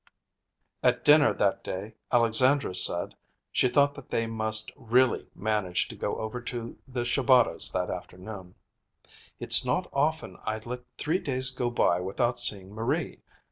[0.81, 3.13] VI At dinner that day Alexandra said
[3.51, 8.55] she thought they must really manage to go over to the Shabatas' that afternoon.
[9.39, 13.21] "It's not often I let three days go by without seeing Marie.